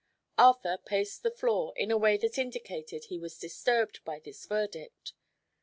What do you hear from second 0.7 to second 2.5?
paced the floor in a way that